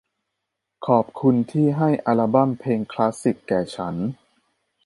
[0.87, 3.95] ขอบคุณที่ให้อัลบั้มเพลงคลาสสิคแก่ฉัน